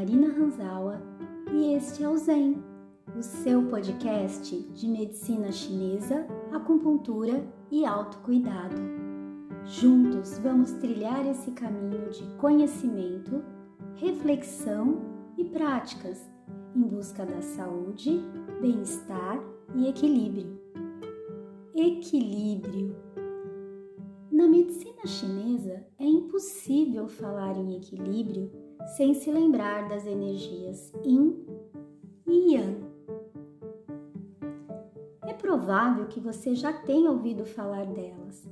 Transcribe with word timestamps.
Marina 0.00 0.28
Hanzawa 0.28 0.98
e 1.52 1.74
este 1.74 2.02
é 2.02 2.08
o 2.08 2.16
Zen, 2.16 2.64
o 3.18 3.22
seu 3.22 3.68
podcast 3.68 4.58
de 4.58 4.88
medicina 4.88 5.52
chinesa, 5.52 6.26
acupuntura 6.50 7.44
e 7.70 7.84
autocuidado. 7.84 8.76
Juntos 9.66 10.38
vamos 10.38 10.72
trilhar 10.72 11.26
esse 11.26 11.50
caminho 11.50 12.08
de 12.08 12.24
conhecimento, 12.38 13.44
reflexão 13.96 15.02
e 15.36 15.44
práticas 15.44 16.26
em 16.74 16.80
busca 16.80 17.26
da 17.26 17.42
saúde, 17.42 18.24
bem-estar 18.58 19.38
e 19.74 19.86
equilíbrio. 19.86 20.58
Equilíbrio. 21.74 22.96
Na 24.32 24.48
medicina 24.48 25.04
chinesa 25.04 25.84
é 25.98 26.06
impossível 26.06 27.06
falar 27.06 27.54
em 27.58 27.76
equilíbrio 27.76 28.69
sem 28.96 29.14
se 29.14 29.30
lembrar 29.30 29.88
das 29.88 30.06
energias 30.06 30.92
Yin 31.04 31.46
e 32.26 32.54
Yang. 32.54 32.90
É 35.22 35.32
provável 35.32 36.06
que 36.06 36.20
você 36.20 36.54
já 36.54 36.72
tenha 36.72 37.10
ouvido 37.10 37.44
falar 37.44 37.86
delas, 37.86 38.48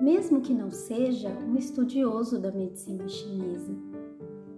mesmo 0.00 0.40
que 0.40 0.54
não 0.54 0.70
seja 0.70 1.30
um 1.30 1.56
estudioso 1.56 2.38
da 2.38 2.50
medicina 2.50 3.06
chinesa. 3.08 3.74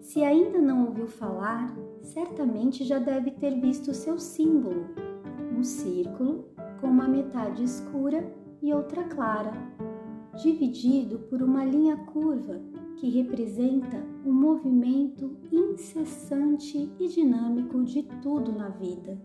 Se 0.00 0.22
ainda 0.22 0.58
não 0.58 0.86
ouviu 0.86 1.06
falar, 1.06 1.74
certamente 2.02 2.84
já 2.84 2.98
deve 2.98 3.32
ter 3.32 3.60
visto 3.60 3.92
seu 3.92 4.18
símbolo, 4.18 4.86
um 5.56 5.62
círculo 5.64 6.48
com 6.80 6.86
uma 6.86 7.08
metade 7.08 7.64
escura 7.64 8.32
e 8.62 8.72
outra 8.72 9.04
clara, 9.04 9.52
dividido 10.40 11.18
por 11.18 11.42
uma 11.42 11.64
linha 11.64 11.96
curva 11.96 12.60
que 12.96 13.10
representa 13.10 14.02
o 14.24 14.32
movimento 14.32 15.36
incessante 15.52 16.90
e 16.98 17.08
dinâmico 17.08 17.82
de 17.84 18.02
tudo 18.22 18.52
na 18.52 18.70
vida, 18.70 19.20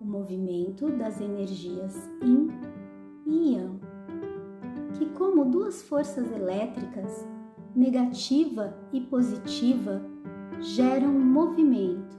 o 0.00 0.04
movimento 0.04 0.90
das 0.90 1.20
energias 1.20 1.94
Yin 2.22 2.48
e 3.24 3.54
Yang, 3.54 3.80
que, 4.98 5.06
como 5.10 5.44
duas 5.44 5.82
forças 5.82 6.30
elétricas, 6.32 7.26
negativa 7.74 8.76
e 8.92 9.00
positiva, 9.00 10.02
geram 10.60 11.12
movimento, 11.12 12.16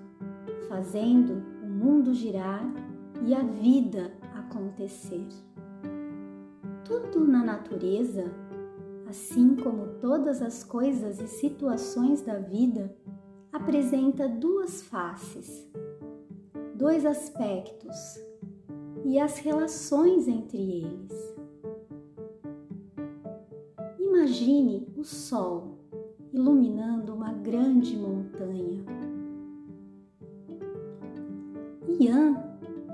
fazendo 0.70 1.44
o 1.64 1.68
mundo 1.68 2.14
girar 2.14 2.64
e 3.26 3.34
a 3.34 3.42
vida 3.42 4.14
acontecer. 4.36 5.28
Tudo 6.86 7.28
na 7.28 7.44
natureza 7.44 8.32
assim 9.08 9.56
como 9.56 10.00
todas 10.02 10.42
as 10.42 10.64
coisas 10.64 11.20
e 11.20 11.28
situações 11.28 12.22
da 12.22 12.38
vida, 12.38 12.94
apresenta 13.52 14.28
duas 14.28 14.82
faces, 14.82 15.66
dois 16.76 17.06
aspectos 17.06 17.96
e 19.06 19.18
as 19.18 19.38
relações 19.40 20.28
entre 20.28 20.58
eles. 20.58 21.36
Imagine 23.98 24.88
o 24.98 25.04
Sol 25.04 25.78
iluminando 26.34 27.14
uma 27.14 27.32
grande 27.32 27.96
montanha. 27.96 28.84
Yan 32.00 32.36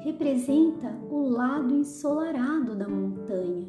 representa 0.03 0.95
o 1.09 1.27
lado 1.27 1.73
ensolarado 1.73 2.75
da 2.75 2.87
montanha 2.87 3.67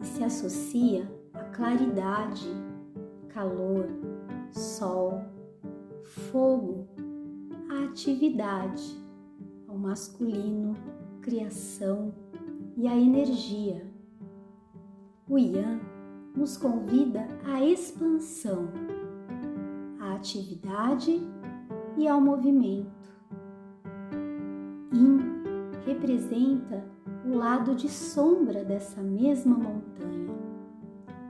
e 0.00 0.06
se 0.06 0.22
associa 0.22 1.08
claridade, 1.54 2.48
calor, 3.28 3.86
sol, 4.50 5.22
fogo, 6.02 6.88
a 7.70 7.84
atividade, 7.84 8.82
ao 9.68 9.78
masculino, 9.78 10.74
criação 11.22 12.12
e 12.76 12.88
a 12.88 12.96
energia. 12.96 13.86
O 15.28 15.38
Yan 15.38 15.78
nos 16.36 16.56
convida 16.56 17.26
à 17.44 17.64
expansão, 17.64 18.68
à 20.00 20.14
atividade 20.16 21.22
e 21.96 22.08
ao 22.08 22.20
movimento. 22.20 22.90
Yin 24.92 25.20
representa 25.86 26.84
o 27.24 27.36
lado 27.36 27.76
de 27.76 27.88
sombra 27.88 28.64
dessa 28.64 29.00
mesma 29.00 29.56
montanha 29.56 30.23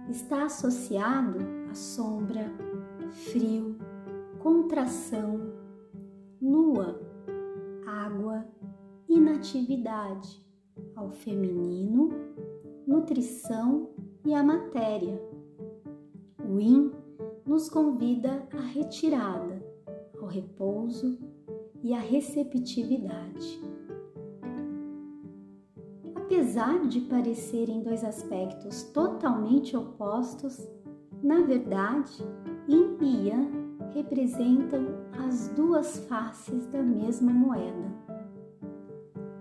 está 0.09 0.45
associado 0.45 1.39
à 1.71 1.75
sombra, 1.75 2.53
frio, 3.11 3.77
contração, 4.39 5.53
lua, 6.41 7.01
água, 7.87 8.47
inatividade, 9.09 10.45
ao 10.95 11.11
feminino, 11.11 12.11
nutrição 12.87 13.91
e 14.25 14.35
à 14.35 14.43
matéria. 14.43 15.21
O 16.47 16.61
Yin 16.61 16.93
nos 17.47 17.69
convida 17.69 18.47
à 18.53 18.61
retirada, 18.61 19.63
ao 20.21 20.27
repouso 20.27 21.19
e 21.83 21.95
à 21.95 21.99
receptividade. 21.99 23.74
Apesar 26.45 26.87
de 26.87 27.01
parecerem 27.01 27.83
dois 27.83 28.05
aspectos 28.05 28.83
totalmente 28.83 29.75
opostos, 29.75 30.69
na 31.23 31.41
verdade, 31.41 32.23
Yin 32.69 32.99
e 33.01 33.29
Yang 33.29 33.51
representam 33.95 34.85
as 35.27 35.49
duas 35.49 36.01
faces 36.07 36.67
da 36.67 36.83
mesma 36.83 37.33
moeda. 37.33 37.91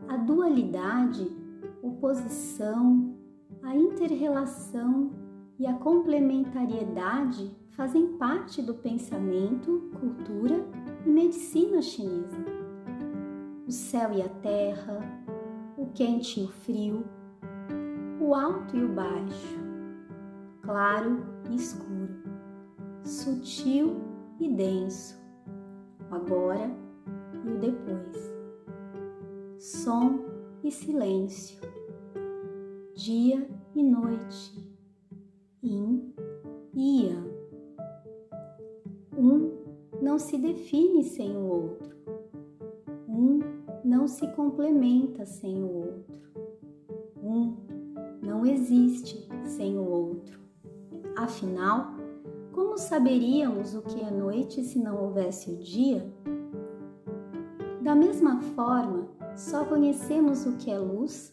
A 0.08 0.16
dualidade, 0.16 1.30
oposição, 1.82 3.14
a 3.62 3.76
interrelação 3.76 5.12
e 5.60 5.68
a 5.68 5.74
complementariedade 5.74 7.54
fazem 7.72 8.18
parte 8.18 8.62
do 8.62 8.76
pensamento, 8.76 9.92
cultura 10.00 10.66
e 11.06 11.10
medicina 11.10 11.82
chinesa. 11.82 12.46
O 13.68 13.72
céu 13.72 14.14
e 14.14 14.22
a 14.22 14.30
terra, 14.30 15.23
o 15.84 15.88
quente 15.94 16.40
e 16.40 16.44
o 16.44 16.48
frio, 16.48 17.04
o 18.22 18.34
alto 18.34 18.78
e 18.78 18.86
o 18.86 18.94
baixo, 18.94 19.60
claro 20.62 21.26
e 21.50 21.56
escuro, 21.56 22.24
sutil 23.04 23.98
e 24.40 24.48
denso, 24.48 25.22
o 26.10 26.16
agora 26.16 26.72
e 27.44 27.50
o 27.50 27.60
depois, 27.60 28.34
som 29.60 30.24
e 30.64 30.72
silêncio, 30.72 31.60
dia 32.96 33.46
e 33.76 33.84
noite, 33.84 34.56
yin 35.62 36.14
e 36.74 37.08
yang. 37.08 37.34
Um 39.18 39.52
não 40.02 40.18
se 40.18 40.38
define 40.38 41.04
sem 41.04 41.36
o 41.36 41.46
outro. 41.46 41.93
Não 43.94 44.08
se 44.08 44.26
complementa 44.30 45.24
sem 45.24 45.62
o 45.62 45.72
outro. 45.72 46.16
Um 47.22 47.56
não 48.24 48.44
existe 48.44 49.30
sem 49.46 49.78
o 49.78 49.88
outro. 49.88 50.40
Afinal, 51.16 51.94
como 52.52 52.76
saberíamos 52.76 53.76
o 53.76 53.84
que 53.84 54.02
é 54.02 54.10
noite 54.10 54.64
se 54.64 54.80
não 54.80 55.00
houvesse 55.00 55.52
o 55.52 55.58
dia? 55.58 56.12
Da 57.84 57.94
mesma 57.94 58.42
forma, 58.56 59.10
só 59.38 59.64
conhecemos 59.64 60.48
o 60.48 60.58
que 60.58 60.72
é 60.72 60.80
luz, 60.80 61.32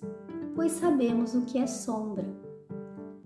pois 0.55 0.73
sabemos 0.73 1.35
o 1.35 1.47
que 1.47 1.57
é 1.57 1.67
sombra. 1.67 2.27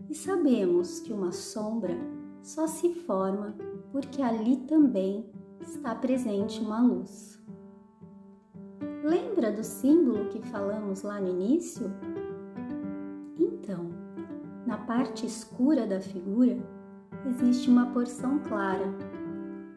E 0.09 0.15
sabemos 0.15 1.01
que 1.01 1.13
uma 1.13 1.33
sombra 1.33 1.99
só 2.41 2.69
se 2.69 2.95
forma 2.95 3.57
porque 3.91 4.23
ali 4.23 4.59
também 4.59 5.29
está 5.61 5.93
presente 5.93 6.61
uma 6.61 6.81
luz. 6.81 7.35
Lembra 9.05 9.53
do 9.53 9.63
símbolo 9.63 10.27
que 10.31 10.41
falamos 10.49 11.03
lá 11.03 11.21
no 11.21 11.29
início? 11.29 11.91
Então, 13.39 13.91
na 14.67 14.79
parte 14.79 15.27
escura 15.27 15.87
da 15.87 16.01
figura 16.01 16.57
existe 17.27 17.69
uma 17.69 17.87
porção 17.93 18.39
clara, 18.39 18.87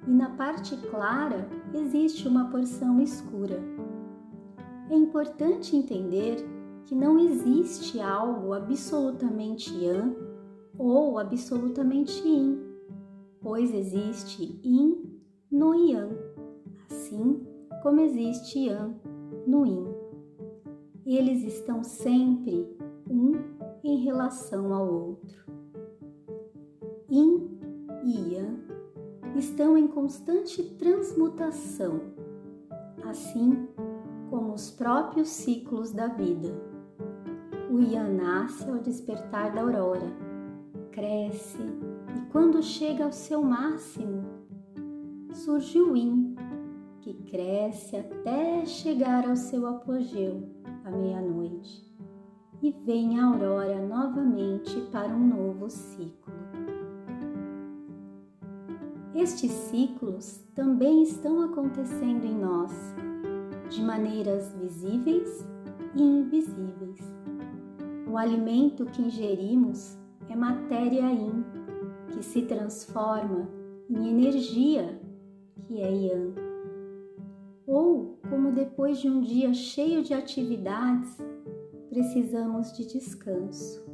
e 0.07 0.11
na 0.11 0.29
parte 0.29 0.77
clara 0.89 1.47
existe 1.73 2.27
uma 2.27 2.49
porção 2.49 3.01
escura. 3.01 3.61
É 4.89 4.95
importante 4.95 5.75
entender 5.75 6.37
que 6.85 6.95
não 6.95 7.19
existe 7.19 7.99
algo 7.99 8.53
absolutamente 8.53 9.73
Yang 9.73 10.15
ou 10.77 11.19
absolutamente 11.19 12.25
Yin, 12.25 12.63
pois 13.41 13.73
existe 13.73 14.59
Yin 14.63 15.21
no 15.51 15.75
Yang, 15.75 16.15
assim 16.89 17.56
como 17.87 18.01
existe 18.01 18.65
Yang 18.65 18.95
no 19.47 19.65
Yin. 19.65 19.87
Eles 21.05 21.41
estão 21.41 21.85
sempre 21.85 22.67
um 23.09 23.31
em 23.81 24.03
relação 24.03 24.73
ao 24.73 24.93
outro. 24.93 25.45
Yin 27.09 27.49
e 28.03 28.33
Yang 28.33 28.59
estão 29.37 29.77
em 29.77 29.87
constante 29.87 30.61
transmutação, 30.75 32.01
assim 33.05 33.69
como 34.29 34.53
os 34.53 34.69
próprios 34.69 35.29
ciclos 35.29 35.93
da 35.93 36.07
vida. 36.07 36.53
O 37.71 37.79
Ian 37.79 38.09
nasce 38.09 38.69
ao 38.69 38.79
despertar 38.79 39.53
da 39.53 39.61
aurora, 39.61 40.11
cresce 40.91 41.61
e, 42.17 42.31
quando 42.33 42.61
chega 42.61 43.05
ao 43.05 43.13
seu 43.13 43.41
máximo, 43.41 44.25
surge 45.31 45.79
o 45.79 45.95
Yin, 45.95 46.26
cresce 47.37 47.95
até 47.95 48.65
chegar 48.65 49.29
ao 49.29 49.35
seu 49.35 49.67
apogeu 49.67 50.41
à 50.83 50.89
meia-noite 50.89 51.85
e 52.63 52.71
vem 52.83 53.19
a 53.19 53.25
aurora 53.25 53.79
novamente 53.79 54.81
para 54.91 55.09
um 55.09 55.27
novo 55.27 55.69
ciclo. 55.69 56.33
Estes 59.13 59.51
ciclos 59.51 60.43
também 60.55 61.03
estão 61.03 61.43
acontecendo 61.43 62.25
em 62.25 62.39
nós, 62.39 62.71
de 63.69 63.83
maneiras 63.83 64.51
visíveis 64.55 65.47
e 65.95 66.01
invisíveis. 66.01 66.99
O 68.11 68.17
alimento 68.17 68.83
que 68.87 69.03
ingerimos 69.03 69.95
é 70.27 70.35
matéria 70.35 71.11
yin, 71.11 71.45
que 72.07 72.23
se 72.25 72.41
transforma 72.41 73.47
em 73.87 74.09
energia, 74.09 74.99
que 75.67 75.79
é 75.79 75.91
yang. 75.91 76.46
Ou 77.67 78.17
como 78.29 78.53
depois 78.53 78.97
de 78.97 79.09
um 79.09 79.19
dia 79.19 79.53
cheio 79.53 80.01
de 80.01 80.13
atividades, 80.13 81.17
precisamos 81.89 82.71
de 82.71 82.85
descanso. 82.85 83.85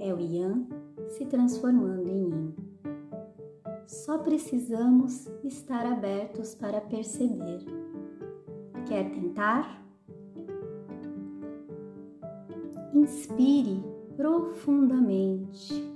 É 0.00 0.12
o 0.12 0.18
Yang 0.18 0.66
se 1.08 1.24
transformando 1.26 2.08
em 2.08 2.30
Yin. 2.30 2.54
Só 3.86 4.18
precisamos 4.18 5.28
estar 5.44 5.86
abertos 5.86 6.54
para 6.56 6.80
perceber. 6.80 7.60
Quer 8.88 9.08
tentar? 9.10 9.80
Inspire 12.92 13.84
profundamente. 14.16 15.94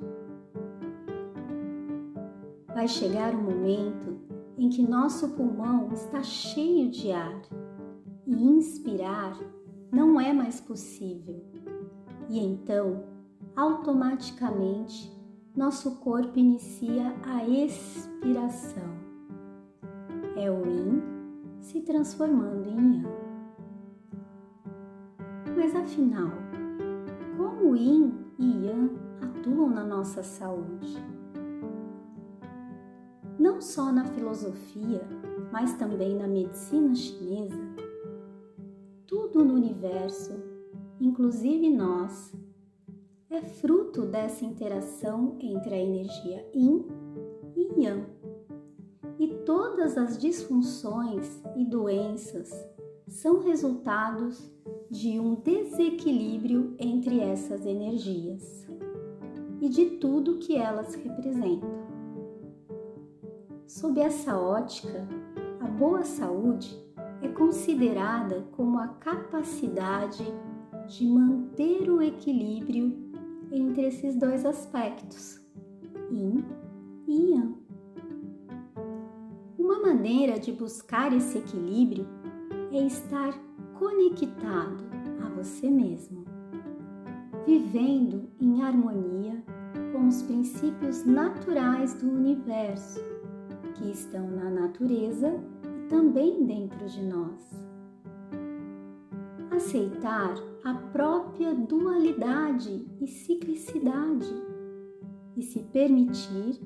Vai 2.68 2.86
chegar 2.86 3.34
o 3.34 3.42
momento 3.42 4.33
em 4.56 4.68
que 4.68 4.82
nosso 4.82 5.30
pulmão 5.30 5.92
está 5.92 6.22
cheio 6.22 6.90
de 6.90 7.10
ar 7.12 7.42
e 8.26 8.32
inspirar 8.32 9.36
não 9.92 10.20
é 10.20 10.32
mais 10.32 10.60
possível. 10.60 11.44
E 12.28 12.38
então, 12.38 13.04
automaticamente, 13.54 15.12
nosso 15.56 15.96
corpo 16.00 16.38
inicia 16.38 17.14
a 17.22 17.46
expiração. 17.46 18.94
É 20.36 20.50
o 20.50 20.66
Yin 20.66 21.02
se 21.60 21.80
transformando 21.82 22.68
em 22.68 22.96
Yang. 22.96 23.24
Mas 25.56 25.74
afinal, 25.76 26.32
como 27.36 27.76
Yin 27.76 28.12
e 28.38 28.66
Yang 28.66 28.98
atuam 29.20 29.70
na 29.70 29.84
nossa 29.84 30.22
saúde? 30.22 31.13
Não 33.54 33.60
só 33.60 33.92
na 33.92 34.04
filosofia, 34.04 35.00
mas 35.52 35.74
também 35.74 36.16
na 36.16 36.26
medicina 36.26 36.92
chinesa, 36.92 37.54
tudo 39.06 39.44
no 39.44 39.54
universo, 39.54 40.32
inclusive 41.00 41.70
nós, 41.70 42.34
é 43.30 43.40
fruto 43.40 44.06
dessa 44.06 44.44
interação 44.44 45.36
entre 45.40 45.72
a 45.72 45.78
energia 45.78 46.44
Yin 46.52 46.84
e 47.54 47.80
Yang. 47.80 48.06
E 49.20 49.28
todas 49.46 49.96
as 49.96 50.18
disfunções 50.18 51.40
e 51.54 51.64
doenças 51.64 52.50
são 53.06 53.38
resultados 53.38 54.50
de 54.90 55.20
um 55.20 55.36
desequilíbrio 55.36 56.74
entre 56.76 57.20
essas 57.20 57.64
energias 57.64 58.66
e 59.60 59.68
de 59.68 59.90
tudo 59.90 60.38
que 60.38 60.56
elas 60.56 60.96
representam. 60.96 61.83
Sob 63.66 63.98
essa 63.98 64.38
ótica, 64.38 65.08
a 65.58 65.66
boa 65.66 66.04
saúde 66.04 66.78
é 67.22 67.28
considerada 67.28 68.42
como 68.52 68.78
a 68.78 68.88
capacidade 68.88 70.24
de 70.86 71.06
manter 71.06 71.90
o 71.90 72.02
equilíbrio 72.02 72.94
entre 73.50 73.86
esses 73.86 74.16
dois 74.16 74.44
aspectos, 74.44 75.40
Yin 76.10 76.44
e 77.08 77.30
Yang. 77.30 77.56
Uma 79.58 79.80
maneira 79.80 80.38
de 80.38 80.52
buscar 80.52 81.12
esse 81.14 81.38
equilíbrio 81.38 82.06
é 82.70 82.86
estar 82.86 83.32
conectado 83.78 84.84
a 85.24 85.28
você 85.30 85.70
mesmo, 85.70 86.24
vivendo 87.46 88.28
em 88.38 88.62
harmonia 88.62 89.42
com 89.90 90.06
os 90.06 90.22
princípios 90.22 91.04
naturais 91.06 91.94
do 91.94 92.10
universo 92.10 93.13
que 93.74 93.90
estão 93.90 94.30
na 94.30 94.50
natureza 94.50 95.32
também 95.88 96.44
dentro 96.44 96.86
de 96.86 97.02
nós. 97.02 97.40
Aceitar 99.50 100.34
a 100.64 100.74
própria 100.74 101.54
dualidade 101.54 102.86
e 103.00 103.06
ciclicidade 103.06 104.32
e 105.36 105.42
se 105.42 105.60
permitir 105.60 106.60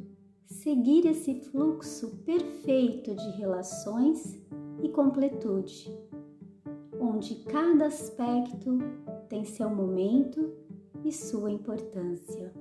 seguir 0.47 1.07
esse 1.07 1.35
fluxo 1.35 2.09
perfeito 2.25 3.15
de 3.15 3.31
relações 3.33 4.41
e 4.83 4.89
completude, 4.89 5.93
onde 6.99 7.35
cada 7.45 7.87
aspecto 7.87 8.79
tem 9.29 9.45
seu 9.45 9.69
momento 9.69 10.53
e 11.05 11.13
sua 11.13 11.51
importância. 11.51 12.53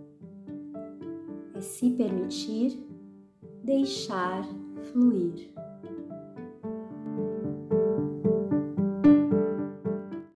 É 1.54 1.62
se 1.62 1.90
permitir 1.92 2.87
deixar 3.68 4.48
fluir. 4.92 5.57